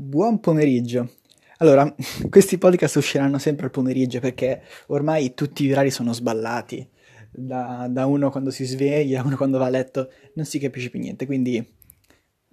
Buon 0.00 0.38
pomeriggio. 0.38 1.14
Allora, 1.56 1.92
questi 2.30 2.56
podcast 2.56 2.94
usciranno 2.94 3.36
sempre 3.38 3.64
al 3.64 3.72
pomeriggio 3.72 4.20
perché 4.20 4.62
ormai 4.86 5.34
tutti 5.34 5.64
i 5.64 5.72
orari 5.72 5.90
sono 5.90 6.12
sballati. 6.12 6.88
Da, 7.32 7.88
da, 7.90 8.06
uno 8.06 8.30
quando 8.30 8.52
si 8.52 8.64
sveglia, 8.64 9.24
uno 9.24 9.34
quando 9.36 9.58
va 9.58 9.66
a 9.66 9.70
letto, 9.70 10.08
non 10.34 10.44
si 10.44 10.60
capisce 10.60 10.88
più 10.88 11.00
niente. 11.00 11.26
Quindi 11.26 11.58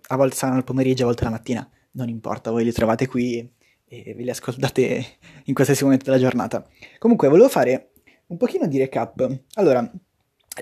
a 0.08 0.16
volte 0.16 0.36
saranno 0.36 0.58
al 0.58 0.64
pomeriggio, 0.64 1.04
a 1.04 1.06
volte 1.06 1.24
la 1.24 1.30
mattina, 1.30 1.70
non 1.92 2.10
importa, 2.10 2.50
voi 2.50 2.64
li 2.64 2.72
trovate 2.72 3.06
qui 3.06 3.48
e 3.86 4.14
ve 4.16 4.24
li 4.24 4.30
ascoltate 4.32 5.06
in 5.44 5.54
qualsiasi 5.54 5.84
momento 5.84 6.06
della 6.06 6.18
giornata. 6.18 6.68
Comunque, 6.98 7.28
volevo 7.28 7.48
fare 7.48 7.92
un 8.26 8.38
pochino 8.38 8.66
di 8.66 8.80
recap. 8.80 9.42
Allora, 9.54 9.88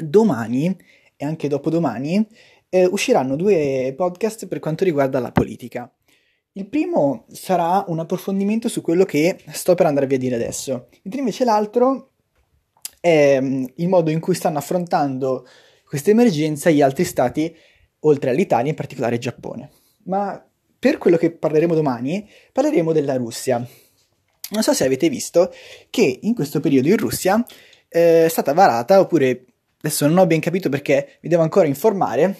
domani 0.02 0.77
e 1.15 1.23
anche 1.23 1.47
dopodomani 1.47 2.27
eh, 2.68 2.86
usciranno 2.88 3.38
due 3.38 3.93
podcast 3.95 4.47
per 4.47 4.59
quanto 4.59 4.84
riguarda 4.84 5.21
la 5.21 5.31
politica. 5.31 5.89
Il 6.55 6.67
primo 6.67 7.25
sarà 7.31 7.84
un 7.88 7.98
approfondimento 7.98 8.70
su 8.70 8.81
quello 8.81 9.05
che 9.05 9.39
sto 9.52 9.73
per 9.73 9.88
andare 9.88 10.05
a 10.05 10.17
dire 10.20 10.35
adesso, 10.35 10.89
mentre 11.02 11.20
invece 11.20 11.45
l'altro 11.45 12.11
è 12.99 13.39
mm, 13.41 13.66
il 13.77 13.88
modo 13.88 14.11
in 14.11 14.20
cui 14.20 14.35
stanno 14.35 14.59
affrontando 14.59 15.47
questa 15.84 16.11
emergenza 16.11 16.70
gli 16.70 16.81
altri 16.81 17.05
stati, 17.05 17.55
oltre 18.02 18.30
all'Italia, 18.30 18.70
in 18.70 18.75
particolare 18.75 19.16
il 19.16 19.21
Giappone. 19.21 19.71
Ma 20.03 20.47
per 20.77 20.99
quello 20.99 21.17
che 21.17 21.31
parleremo 21.31 21.73
domani, 21.73 22.30
parleremo 22.52 22.91
della 22.91 23.16
Russia. 23.17 23.58
Non 24.52 24.61
so 24.61 24.73
se 24.73 24.85
avete 24.85 25.09
visto 25.09 25.52
che 25.89 26.20
in 26.22 26.35
questo 26.35 26.59
periodo 26.59 26.88
in 26.88 26.97
Russia 26.97 27.44
eh, 27.89 28.25
è 28.25 28.30
stata 28.30 28.53
varata, 28.53 28.99
oppure 28.99 29.45
adesso 29.77 30.05
non 30.05 30.20
ho 30.20 30.27
ben 30.27 30.39
capito 30.39 30.70
perché 30.70 31.17
mi 31.22 31.30
devo 31.30 31.41
ancora 31.41 31.66
informare, 31.66 32.38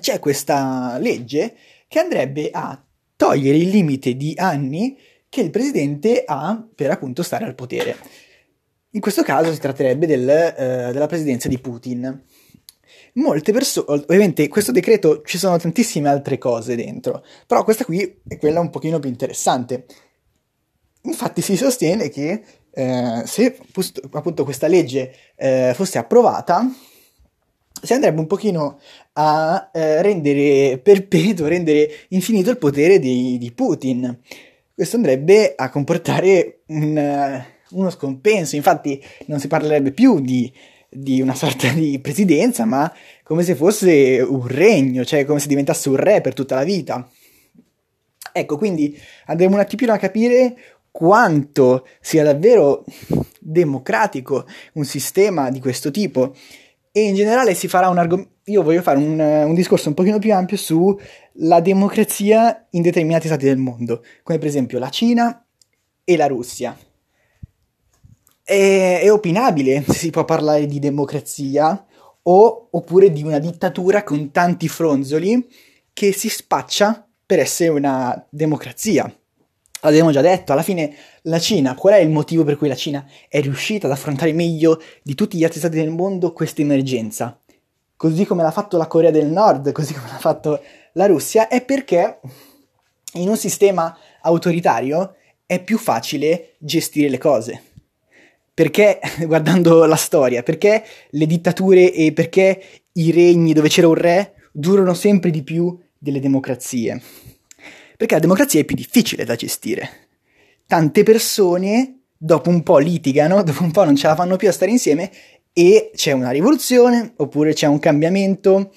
c'è 0.00 0.18
questa 0.18 0.98
legge 0.98 1.54
che 1.86 2.00
andrebbe 2.00 2.50
a 2.52 2.80
togliere 3.16 3.56
il 3.56 3.68
limite 3.68 4.14
di 4.14 4.34
anni 4.36 4.96
che 5.28 5.40
il 5.40 5.50
presidente 5.50 6.22
ha 6.24 6.64
per 6.74 6.90
appunto 6.90 7.22
stare 7.22 7.44
al 7.44 7.54
potere. 7.54 7.96
In 8.90 9.00
questo 9.00 9.22
caso 9.22 9.52
si 9.52 9.58
tratterebbe 9.58 10.06
del, 10.06 10.22
uh, 10.22 10.92
della 10.92 11.06
presidenza 11.06 11.48
di 11.48 11.58
Putin. 11.58 12.22
Molte 13.14 13.52
persone, 13.52 14.04
ovviamente 14.06 14.46
questo 14.48 14.72
decreto 14.72 15.22
ci 15.22 15.38
sono 15.38 15.56
tantissime 15.56 16.08
altre 16.08 16.38
cose 16.38 16.76
dentro, 16.76 17.24
però 17.46 17.64
questa 17.64 17.84
qui 17.84 18.20
è 18.28 18.36
quella 18.36 18.60
un 18.60 18.70
pochino 18.70 18.98
più 18.98 19.08
interessante. 19.08 19.86
Infatti 21.02 21.40
si 21.40 21.56
sostiene 21.56 22.10
che 22.10 22.42
eh, 22.70 23.22
se 23.24 23.58
appunto 24.12 24.44
questa 24.44 24.66
legge 24.66 25.14
eh, 25.34 25.72
fosse 25.74 25.98
approvata, 25.98 26.70
si 27.82 27.92
andrebbe 27.92 28.20
un 28.20 28.26
pochino 28.26 28.78
a 29.14 29.70
eh, 29.72 30.02
rendere 30.02 30.78
perpetuo, 30.78 31.46
rendere 31.46 31.88
infinito 32.08 32.50
il 32.50 32.58
potere 32.58 32.98
di, 32.98 33.38
di 33.38 33.52
Putin. 33.52 34.18
Questo 34.74 34.96
andrebbe 34.96 35.54
a 35.56 35.70
comportare 35.70 36.60
un, 36.66 37.44
uno 37.70 37.90
scompenso, 37.90 38.56
infatti 38.56 39.02
non 39.26 39.40
si 39.40 39.48
parlerebbe 39.48 39.92
più 39.92 40.20
di, 40.20 40.52
di, 40.88 41.20
una 41.20 41.34
sorta 41.34 41.68
di 41.68 41.98
presidenza, 41.98 42.64
ma 42.64 42.92
come 43.22 43.42
se 43.42 43.54
fosse 43.54 44.20
un 44.20 44.46
regno, 44.46 45.04
cioè 45.04 45.24
come 45.24 45.40
se 45.40 45.48
diventasse 45.48 45.88
un 45.88 45.96
re 45.96 46.20
per 46.20 46.34
tutta 46.34 46.56
la 46.56 46.64
vita. 46.64 47.08
Ecco, 48.32 48.58
quindi 48.58 48.98
andremo 49.26 49.54
un 49.54 49.60
attimino 49.60 49.94
a 49.94 49.98
capire 49.98 50.56
quanto 50.90 51.86
sia 52.00 52.22
davvero 52.22 52.84
democratico 53.38 54.46
un 54.74 54.84
sistema 54.84 55.50
di 55.50 55.60
questo 55.60 55.90
tipo 55.90 56.34
e 56.96 57.02
in 57.02 57.14
generale 57.14 57.52
si 57.52 57.68
farà 57.68 57.90
un 57.90 57.98
argomento. 57.98 58.36
Io 58.44 58.62
voglio 58.62 58.80
fare 58.80 58.96
un, 58.96 59.18
un, 59.18 59.54
discorso 59.54 59.88
un 59.88 59.94
pochino 59.94 60.18
più 60.18 60.32
ampio 60.32 60.56
sulla 60.56 61.60
democrazia 61.60 62.68
in 62.70 62.80
determinati 62.80 63.26
stati 63.26 63.44
del 63.44 63.58
mondo, 63.58 64.02
come 64.22 64.38
per 64.38 64.48
esempio 64.48 64.78
la 64.78 64.88
Cina 64.88 65.44
e 66.02 66.16
la 66.16 66.26
Russia. 66.26 66.74
È, 68.42 69.00
è 69.02 69.12
opinabile 69.12 69.84
se 69.86 69.92
si 69.92 70.10
può 70.10 70.24
parlare 70.24 70.64
di 70.64 70.78
democrazia 70.78 71.84
o, 72.22 72.68
oppure 72.70 73.12
di 73.12 73.22
una 73.22 73.40
dittatura 73.40 74.02
con 74.02 74.30
tanti 74.30 74.66
fronzoli 74.66 75.46
che 75.92 76.12
si 76.12 76.30
spaccia 76.30 77.06
per 77.26 77.40
essere 77.40 77.68
una 77.68 78.26
democrazia 78.30 79.14
l'abbiamo 79.80 80.10
già 80.10 80.20
detto, 80.20 80.52
alla 80.52 80.62
fine 80.62 80.94
la 81.22 81.38
Cina, 81.38 81.74
qual 81.74 81.94
è 81.94 81.98
il 81.98 82.10
motivo 82.10 82.44
per 82.44 82.56
cui 82.56 82.68
la 82.68 82.74
Cina 82.74 83.06
è 83.28 83.40
riuscita 83.40 83.86
ad 83.86 83.92
affrontare 83.92 84.32
meglio 84.32 84.80
di 85.02 85.14
tutti 85.14 85.36
gli 85.36 85.44
altri 85.44 85.58
stati 85.58 85.76
del 85.76 85.90
mondo 85.90 86.32
questa 86.32 86.62
emergenza? 86.62 87.40
Così 87.96 88.24
come 88.26 88.42
l'ha 88.42 88.50
fatto 88.50 88.76
la 88.76 88.86
Corea 88.86 89.10
del 89.10 89.26
Nord, 89.26 89.72
così 89.72 89.94
come 89.94 90.08
l'ha 90.08 90.18
fatto 90.18 90.60
la 90.92 91.06
Russia, 91.06 91.48
è 91.48 91.64
perché 91.64 92.20
in 93.14 93.28
un 93.28 93.36
sistema 93.36 93.96
autoritario 94.22 95.14
è 95.46 95.62
più 95.62 95.78
facile 95.78 96.54
gestire 96.58 97.08
le 97.08 97.18
cose. 97.18 97.62
Perché, 98.52 99.00
guardando 99.26 99.84
la 99.84 99.96
storia, 99.96 100.42
perché 100.42 100.82
le 101.10 101.26
dittature 101.26 101.92
e 101.92 102.12
perché 102.12 102.62
i 102.92 103.10
regni 103.12 103.52
dove 103.52 103.68
c'era 103.68 103.88
un 103.88 103.94
re 103.94 104.34
durano 104.52 104.94
sempre 104.94 105.30
di 105.30 105.42
più 105.42 105.78
delle 105.98 106.20
democrazie? 106.20 107.00
Perché 107.96 108.14
la 108.14 108.20
democrazia 108.20 108.60
è 108.60 108.64
più 108.64 108.76
difficile 108.76 109.24
da 109.24 109.34
gestire. 109.34 110.08
Tante 110.66 111.02
persone 111.02 112.00
dopo 112.16 112.50
un 112.50 112.62
po' 112.62 112.78
litigano, 112.78 113.42
dopo 113.44 113.62
un 113.62 113.70
po' 113.70 113.84
non 113.84 113.96
ce 113.96 114.06
la 114.06 114.14
fanno 114.14 114.36
più 114.36 114.48
a 114.48 114.52
stare 114.52 114.70
insieme 114.70 115.10
e 115.52 115.90
c'è 115.94 116.12
una 116.12 116.30
rivoluzione 116.30 117.14
oppure 117.16 117.54
c'è 117.54 117.66
un 117.66 117.78
cambiamento 117.78 118.72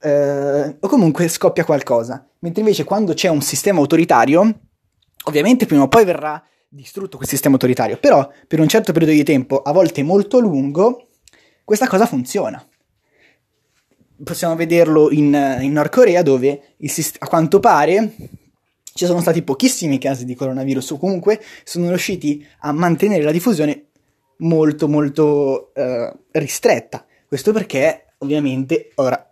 eh, 0.00 0.76
o 0.78 0.88
comunque 0.88 1.28
scoppia 1.28 1.64
qualcosa. 1.64 2.28
Mentre 2.40 2.60
invece 2.60 2.84
quando 2.84 3.14
c'è 3.14 3.28
un 3.28 3.40
sistema 3.40 3.80
autoritario, 3.80 4.60
ovviamente 5.24 5.66
prima 5.66 5.82
o 5.82 5.88
poi 5.88 6.04
verrà 6.04 6.42
distrutto 6.68 7.16
quel 7.16 7.28
sistema 7.28 7.54
autoritario, 7.54 7.96
però 7.96 8.28
per 8.46 8.60
un 8.60 8.68
certo 8.68 8.92
periodo 8.92 9.14
di 9.14 9.24
tempo, 9.24 9.62
a 9.62 9.72
volte 9.72 10.02
molto 10.02 10.38
lungo, 10.38 11.08
questa 11.64 11.88
cosa 11.88 12.06
funziona. 12.06 12.64
Possiamo 14.22 14.56
vederlo 14.56 15.10
in, 15.10 15.58
in 15.60 15.72
Nord 15.72 15.90
Corea 15.90 16.22
dove 16.22 16.74
il, 16.76 16.92
a 17.18 17.26
quanto 17.26 17.60
pare 17.60 18.14
ci 18.98 19.06
sono 19.06 19.20
stati 19.20 19.42
pochissimi 19.42 19.96
casi 19.98 20.24
di 20.24 20.34
coronavirus 20.34 20.90
o 20.90 20.98
comunque 20.98 21.40
sono 21.62 21.86
riusciti 21.86 22.44
a 22.62 22.72
mantenere 22.72 23.22
la 23.22 23.30
diffusione 23.30 23.90
molto 24.38 24.88
molto 24.88 25.72
eh, 25.72 26.12
ristretta. 26.32 27.06
Questo 27.28 27.52
perché 27.52 28.06
ovviamente, 28.18 28.90
ora, 28.96 29.24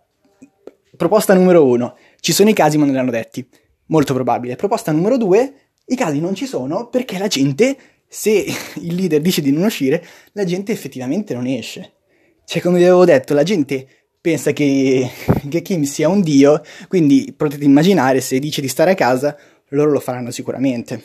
proposta 0.95 1.33
numero 1.33 1.65
uno, 1.65 1.97
ci 2.21 2.31
sono 2.31 2.47
i 2.47 2.53
casi 2.53 2.77
ma 2.77 2.85
non 2.85 2.93
li 2.93 2.99
hanno 2.99 3.11
detti, 3.11 3.45
molto 3.87 4.13
probabile. 4.13 4.55
Proposta 4.55 4.93
numero 4.93 5.17
due, 5.17 5.53
i 5.87 5.97
casi 5.97 6.21
non 6.21 6.33
ci 6.33 6.45
sono 6.45 6.87
perché 6.87 7.17
la 7.17 7.27
gente, 7.27 7.77
se 8.07 8.45
il 8.79 8.95
leader 8.95 9.19
dice 9.19 9.41
di 9.41 9.51
non 9.51 9.65
uscire, 9.65 10.01
la 10.31 10.45
gente 10.45 10.71
effettivamente 10.71 11.33
non 11.33 11.45
esce. 11.45 11.91
Cioè, 12.45 12.61
come 12.61 12.77
vi 12.77 12.85
avevo 12.85 13.03
detto, 13.03 13.33
la 13.33 13.43
gente 13.43 13.85
pensa 14.21 14.53
che, 14.53 15.09
che 15.49 15.61
Kim 15.61 15.83
sia 15.83 16.07
un 16.07 16.21
dio, 16.21 16.61
quindi 16.87 17.33
potete 17.35 17.65
immaginare 17.65 18.21
se 18.21 18.39
dice 18.39 18.61
di 18.61 18.69
stare 18.69 18.91
a 18.91 18.95
casa 18.95 19.37
loro 19.69 19.91
lo 19.91 19.99
faranno 19.99 20.31
sicuramente. 20.31 21.01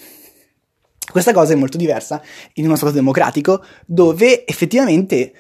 Questa 1.11 1.33
cosa 1.33 1.53
è 1.53 1.57
molto 1.57 1.77
diversa 1.77 2.23
in 2.55 2.65
uno 2.65 2.77
Stato 2.77 2.93
democratico 2.93 3.65
dove 3.85 4.47
effettivamente, 4.47 5.33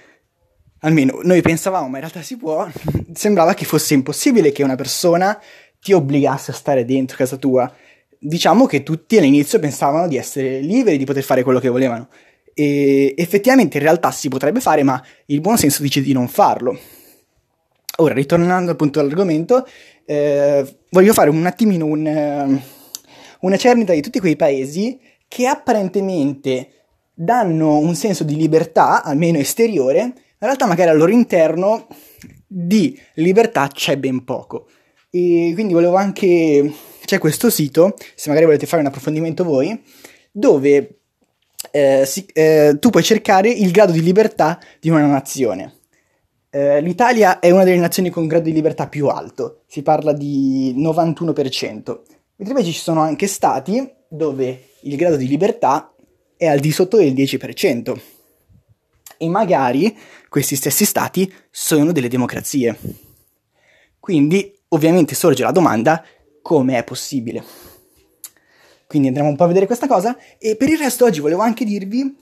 almeno 0.80 1.20
noi 1.22 1.40
pensavamo, 1.40 1.88
ma 1.88 1.94
in 1.94 2.00
realtà 2.00 2.22
si 2.22 2.36
può, 2.36 2.68
sembrava 3.14 3.54
che 3.54 3.64
fosse 3.64 3.94
impossibile 3.94 4.52
che 4.52 4.62
una 4.62 4.74
persona 4.74 5.40
ti 5.80 5.92
obbligasse 5.92 6.50
a 6.50 6.54
stare 6.54 6.84
dentro 6.84 7.16
casa 7.16 7.36
tua. 7.36 7.72
Diciamo 8.18 8.66
che 8.66 8.82
tutti 8.82 9.16
all'inizio 9.16 9.58
pensavano 9.58 10.08
di 10.08 10.16
essere 10.16 10.60
liberi 10.60 10.98
di 10.98 11.04
poter 11.04 11.22
fare 11.22 11.42
quello 11.42 11.58
che 11.58 11.68
volevano. 11.68 12.08
E 12.54 13.14
effettivamente 13.16 13.78
in 13.78 13.82
realtà 13.82 14.10
si 14.10 14.28
potrebbe 14.28 14.60
fare, 14.60 14.82
ma 14.82 15.02
il 15.26 15.40
buon 15.40 15.56
senso 15.56 15.82
dice 15.82 16.02
di 16.02 16.12
non 16.12 16.28
farlo. 16.28 16.78
Ora, 17.96 18.14
ritornando 18.14 18.72
appunto 18.72 19.00
all'argomento, 19.00 19.66
eh, 20.04 20.76
voglio 20.90 21.12
fare 21.12 21.30
un 21.30 21.46
attimino 21.46 21.86
un... 21.86 22.06
Eh, 22.06 22.80
una 23.42 23.56
cernita 23.56 23.92
di 23.92 24.00
tutti 24.00 24.20
quei 24.20 24.36
paesi 24.36 24.98
che 25.28 25.46
apparentemente 25.46 26.68
danno 27.14 27.78
un 27.78 27.94
senso 27.94 28.24
di 28.24 28.36
libertà, 28.36 29.02
almeno 29.02 29.38
esteriore, 29.38 30.00
in 30.00 30.14
realtà 30.38 30.66
magari 30.66 30.90
al 30.90 30.96
loro 30.96 31.12
interno 31.12 31.86
di 32.46 32.98
libertà 33.14 33.68
c'è 33.68 33.96
ben 33.96 34.24
poco. 34.24 34.66
E 35.10 35.52
quindi 35.54 35.72
volevo 35.72 35.96
anche... 35.96 36.72
c'è 37.04 37.18
questo 37.18 37.50
sito, 37.50 37.94
se 38.14 38.28
magari 38.28 38.46
volete 38.46 38.66
fare 38.66 38.82
un 38.82 38.88
approfondimento 38.88 39.44
voi, 39.44 39.80
dove 40.30 40.98
eh, 41.70 42.04
si, 42.06 42.26
eh, 42.32 42.76
tu 42.78 42.90
puoi 42.90 43.02
cercare 43.02 43.50
il 43.50 43.70
grado 43.70 43.92
di 43.92 44.02
libertà 44.02 44.58
di 44.80 44.90
una 44.90 45.06
nazione. 45.06 45.74
Eh, 46.50 46.80
L'Italia 46.80 47.38
è 47.38 47.50
una 47.50 47.64
delle 47.64 47.78
nazioni 47.78 48.10
con 48.10 48.26
grado 48.26 48.44
di 48.44 48.52
libertà 48.52 48.88
più 48.88 49.08
alto, 49.08 49.62
si 49.66 49.82
parla 49.82 50.12
di 50.12 50.74
91%. 50.76 52.00
Mentre 52.42 52.58
invece 52.58 52.76
ci 52.76 52.82
sono 52.82 53.02
anche 53.02 53.28
stati 53.28 53.88
dove 54.08 54.70
il 54.80 54.96
grado 54.96 55.14
di 55.14 55.28
libertà 55.28 55.94
è 56.36 56.48
al 56.48 56.58
di 56.58 56.72
sotto 56.72 56.96
del 56.96 57.12
10%. 57.12 58.00
E 59.16 59.28
magari 59.28 59.96
questi 60.28 60.56
stessi 60.56 60.84
stati 60.84 61.32
sono 61.52 61.92
delle 61.92 62.08
democrazie. 62.08 62.76
Quindi 64.00 64.52
ovviamente 64.70 65.14
sorge 65.14 65.44
la 65.44 65.52
domanda 65.52 66.04
come 66.42 66.78
è 66.78 66.82
possibile. 66.82 67.44
Quindi 68.88 69.06
andremo 69.06 69.28
un 69.28 69.36
po' 69.36 69.44
a 69.44 69.46
vedere 69.46 69.66
questa 69.66 69.86
cosa 69.86 70.18
e 70.36 70.56
per 70.56 70.68
il 70.68 70.78
resto 70.78 71.04
oggi 71.04 71.20
volevo 71.20 71.42
anche 71.42 71.64
dirvi 71.64 72.12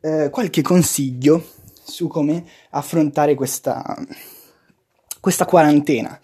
eh, 0.00 0.30
qualche 0.30 0.62
consiglio 0.62 1.50
su 1.84 2.08
come 2.08 2.46
affrontare 2.70 3.34
questa, 3.34 3.94
questa 5.20 5.44
quarantena. 5.44 6.18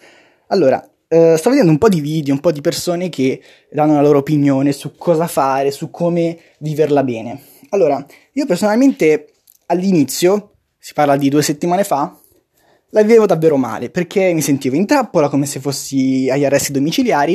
Allora, 0.47 0.83
eh, 1.13 1.37
sto 1.37 1.51
vedendo 1.51 1.71
un 1.71 1.77
po' 1.77 1.91
di 1.91 2.01
video, 2.01 2.33
un 2.33 2.41
po' 2.41 2.53
di 2.53 2.63
persone 2.63 3.11
che 3.11 3.43
danno 3.71 3.93
la 3.93 4.01
loro 4.01 4.19
opinione 4.19 4.73
su 4.73 4.97
cosa 4.97 5.27
fare, 5.27 5.71
su 5.71 5.91
come 5.91 6.39
viverla 6.61 7.05
bene. 7.05 7.43
Allora, 7.69 8.03
io 8.33 8.47
personalmente 8.47 9.35
all'inizio, 9.67 10.55
si 10.79 10.95
parla 10.95 11.17
di 11.17 11.29
due 11.29 11.43
settimane 11.43 11.85
fa, 11.85 12.19
la 12.89 13.03
vivevo 13.03 13.27
davvero 13.27 13.59
male 13.59 13.91
perché 13.91 14.33
mi 14.33 14.41
sentivo 14.41 14.75
in 14.75 14.87
trappola 14.87 15.29
come 15.29 15.45
se 15.45 15.61
fossi 15.61 16.31
agli 16.31 16.47
arresti 16.47 16.73
domiciliari 16.73 17.35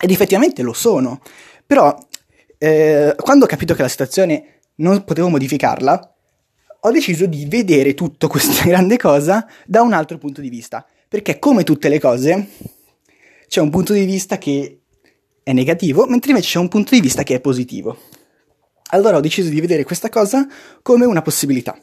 ed 0.00 0.10
effettivamente 0.10 0.62
lo 0.62 0.72
sono. 0.72 1.20
Però 1.66 1.96
eh, 2.56 3.16
quando 3.16 3.46
ho 3.46 3.48
capito 3.48 3.74
che 3.74 3.82
la 3.82 3.88
situazione 3.88 4.60
non 4.76 5.02
potevo 5.02 5.28
modificarla, 5.28 6.14
ho 6.82 6.90
deciso 6.92 7.26
di 7.26 7.46
vedere 7.46 7.94
tutta 7.94 8.28
questa 8.28 8.62
grande 8.64 8.96
cosa 8.96 9.44
da 9.66 9.82
un 9.82 9.92
altro 9.92 10.18
punto 10.18 10.40
di 10.40 10.48
vista. 10.48 10.86
Perché 11.14 11.38
come 11.38 11.62
tutte 11.62 11.88
le 11.88 12.00
cose, 12.00 12.48
c'è 13.46 13.60
un 13.60 13.70
punto 13.70 13.92
di 13.92 14.04
vista 14.04 14.36
che 14.36 14.80
è 15.44 15.52
negativo, 15.52 16.06
mentre 16.06 16.32
invece 16.32 16.50
c'è 16.50 16.58
un 16.58 16.66
punto 16.66 16.92
di 16.92 17.00
vista 17.00 17.22
che 17.22 17.36
è 17.36 17.40
positivo. 17.40 17.96
Allora 18.90 19.18
ho 19.18 19.20
deciso 19.20 19.48
di 19.48 19.60
vedere 19.60 19.84
questa 19.84 20.08
cosa 20.08 20.44
come 20.82 21.04
una 21.04 21.22
possibilità, 21.22 21.80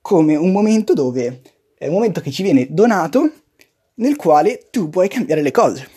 come 0.00 0.34
un 0.34 0.50
momento 0.50 0.92
dove 0.92 1.40
è 1.78 1.86
un 1.86 1.92
momento 1.92 2.20
che 2.20 2.32
ci 2.32 2.42
viene 2.42 2.66
donato 2.68 3.30
nel 3.94 4.16
quale 4.16 4.70
tu 4.72 4.88
puoi 4.88 5.06
cambiare 5.06 5.42
le 5.42 5.52
cose. 5.52 5.88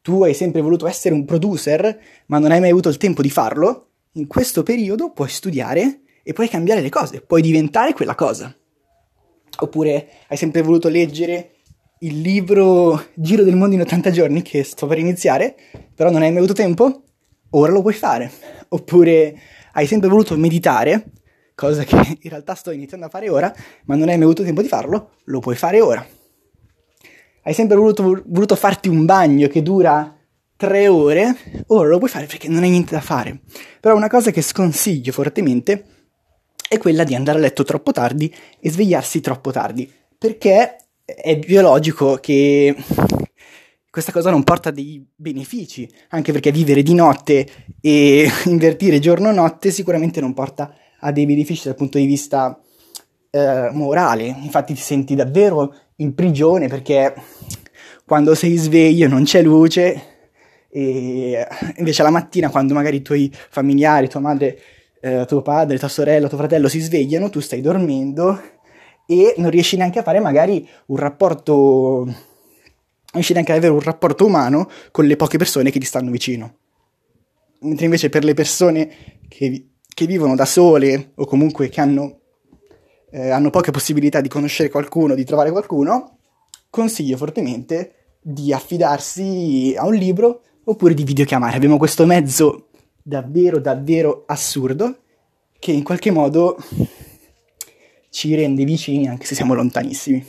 Tu 0.00 0.22
hai 0.22 0.34
sempre 0.34 0.60
voluto 0.60 0.86
essere 0.86 1.16
un 1.16 1.24
producer, 1.24 2.00
ma 2.26 2.38
non 2.38 2.52
hai 2.52 2.60
mai 2.60 2.70
avuto 2.70 2.90
il 2.90 2.96
tempo 2.96 3.22
di 3.22 3.30
farlo. 3.30 3.88
In 4.12 4.28
questo 4.28 4.62
periodo 4.62 5.10
puoi 5.10 5.30
studiare 5.30 6.02
e 6.22 6.32
puoi 6.32 6.48
cambiare 6.48 6.80
le 6.80 6.90
cose, 6.90 7.22
puoi 7.22 7.42
diventare 7.42 7.92
quella 7.92 8.14
cosa. 8.14 8.56
Oppure 9.60 10.08
hai 10.28 10.36
sempre 10.36 10.62
voluto 10.62 10.88
leggere 10.88 11.52
il 12.00 12.20
libro 12.20 13.06
Giro 13.14 13.42
del 13.42 13.56
mondo 13.56 13.74
in 13.74 13.80
80 13.80 14.10
giorni 14.10 14.42
che 14.42 14.62
sto 14.62 14.86
per 14.86 14.98
iniziare, 14.98 15.56
però 15.94 16.10
non 16.10 16.22
hai 16.22 16.28
mai 16.28 16.38
avuto 16.38 16.52
tempo? 16.52 17.02
ora 17.50 17.72
lo 17.72 17.82
puoi 17.82 17.94
fare. 17.94 18.30
Oppure 18.68 19.38
hai 19.72 19.86
sempre 19.86 20.08
voluto 20.08 20.36
meditare, 20.36 21.12
cosa 21.54 21.84
che 21.84 21.96
in 22.20 22.30
realtà 22.30 22.54
sto 22.54 22.70
iniziando 22.70 23.06
a 23.06 23.10
fare 23.10 23.28
ora, 23.28 23.52
ma 23.84 23.94
non 23.94 24.08
hai 24.08 24.16
mai 24.16 24.24
avuto 24.24 24.42
tempo 24.42 24.62
di 24.62 24.68
farlo, 24.68 25.12
lo 25.24 25.40
puoi 25.40 25.56
fare 25.56 25.80
ora. 25.80 26.04
Hai 27.42 27.54
sempre 27.54 27.76
voluto, 27.76 28.22
voluto 28.26 28.56
farti 28.56 28.88
un 28.88 29.04
bagno 29.04 29.48
che 29.48 29.62
dura 29.62 30.14
tre 30.56 30.88
ore, 30.88 31.64
ora 31.68 31.88
lo 31.88 31.98
puoi 31.98 32.10
fare 32.10 32.26
perché 32.26 32.48
non 32.48 32.62
hai 32.62 32.70
niente 32.70 32.92
da 32.92 33.00
fare. 33.00 33.40
Però 33.80 33.96
una 33.96 34.08
cosa 34.08 34.30
che 34.30 34.42
sconsiglio 34.42 35.12
fortemente 35.12 35.84
è 36.68 36.78
quella 36.78 37.04
di 37.04 37.14
andare 37.14 37.38
a 37.38 37.40
letto 37.40 37.64
troppo 37.64 37.92
tardi 37.92 38.32
e 38.60 38.70
svegliarsi 38.70 39.20
troppo 39.20 39.50
tardi, 39.50 39.90
perché 40.16 40.76
è 41.04 41.38
biologico 41.38 42.16
che 42.16 42.76
questa 43.90 44.12
cosa 44.12 44.30
non 44.30 44.44
porta 44.44 44.70
dei 44.70 45.04
benefici, 45.14 45.90
anche 46.10 46.32
perché 46.32 46.52
vivere 46.52 46.82
di 46.82 46.94
notte 46.94 47.46
e 47.80 48.30
invertire 48.44 48.98
giorno-notte 48.98 49.70
sicuramente 49.70 50.20
non 50.20 50.34
porta 50.34 50.74
a 51.00 51.10
dei 51.10 51.26
benefici 51.26 51.64
dal 51.64 51.74
punto 51.74 51.98
di 51.98 52.06
vista 52.06 52.60
eh, 53.30 53.70
morale. 53.72 54.26
Infatti 54.26 54.74
ti 54.74 54.80
senti 54.80 55.14
davvero 55.14 55.74
in 55.96 56.14
prigione 56.14 56.68
perché 56.68 57.14
quando 58.04 58.34
sei 58.34 58.56
sveglio 58.56 59.08
non 59.08 59.24
c'è 59.24 59.42
luce 59.42 60.16
e 60.70 61.46
invece 61.76 62.02
la 62.02 62.10
mattina 62.10 62.50
quando 62.50 62.74
magari 62.74 62.98
i 62.98 63.02
tuoi 63.02 63.32
familiari, 63.32 64.08
tua 64.08 64.20
madre, 64.20 64.58
eh, 65.00 65.24
tuo 65.26 65.42
padre, 65.42 65.78
tua 65.78 65.88
sorella, 65.88 66.28
tuo 66.28 66.38
fratello 66.38 66.68
si 66.68 66.80
svegliano, 66.80 67.30
tu 67.30 67.40
stai 67.40 67.60
dormendo 67.60 68.40
e 69.06 69.34
non 69.38 69.50
riesci 69.50 69.76
neanche 69.76 69.98
a 69.98 70.02
fare 70.02 70.20
magari 70.20 70.68
un 70.86 70.96
rapporto 70.96 72.06
riuscire 73.12 73.38
anche 73.38 73.52
ad 73.52 73.58
avere 73.58 73.72
un 73.72 73.80
rapporto 73.80 74.26
umano 74.26 74.68
con 74.90 75.06
le 75.06 75.16
poche 75.16 75.38
persone 75.38 75.70
che 75.70 75.78
ti 75.78 75.86
stanno 75.86 76.10
vicino. 76.10 76.56
Mentre 77.60 77.86
invece 77.86 78.08
per 78.08 78.24
le 78.24 78.34
persone 78.34 78.90
che, 79.28 79.70
che 79.86 80.06
vivono 80.06 80.34
da 80.34 80.44
sole 80.44 81.12
o 81.16 81.24
comunque 81.24 81.68
che 81.68 81.80
hanno, 81.80 82.20
eh, 83.10 83.30
hanno 83.30 83.50
poche 83.50 83.70
possibilità 83.70 84.20
di 84.20 84.28
conoscere 84.28 84.68
qualcuno, 84.68 85.14
di 85.14 85.24
trovare 85.24 85.50
qualcuno, 85.50 86.18
consiglio 86.70 87.16
fortemente 87.16 87.94
di 88.20 88.52
affidarsi 88.52 89.74
a 89.76 89.86
un 89.86 89.94
libro 89.94 90.42
oppure 90.64 90.94
di 90.94 91.04
videochiamare. 91.04 91.56
Abbiamo 91.56 91.78
questo 91.78 92.04
mezzo 92.04 92.67
davvero, 93.08 93.58
davvero 93.58 94.24
assurdo 94.26 94.98
che 95.58 95.72
in 95.72 95.82
qualche 95.82 96.10
modo 96.10 96.58
ci 98.10 98.34
rende 98.34 98.64
vicini 98.64 99.08
anche 99.08 99.24
se 99.24 99.34
siamo 99.34 99.54
lontanissimi. 99.54 100.24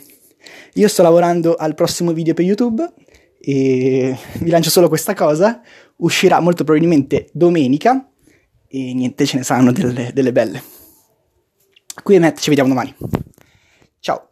Io 0.75 0.87
sto 0.87 1.03
lavorando 1.03 1.55
al 1.55 1.75
prossimo 1.75 2.13
video 2.13 2.33
per 2.33 2.45
YouTube 2.45 2.87
e 3.41 4.17
vi 4.39 4.49
lancio 4.49 4.69
solo 4.69 4.87
questa 4.87 5.13
cosa. 5.13 5.61
Uscirà 5.97 6.39
molto 6.39 6.63
probabilmente 6.63 7.29
domenica 7.33 8.09
e 8.67 8.93
niente, 8.93 9.25
ce 9.25 9.37
ne 9.37 9.43
saranno 9.43 9.73
delle, 9.73 10.11
delle 10.13 10.31
belle. 10.31 10.63
Qui 12.01 12.15
e 12.15 12.19
Matt, 12.19 12.39
ci 12.39 12.47
vediamo 12.47 12.69
domani. 12.69 12.95
Ciao. 13.99 14.29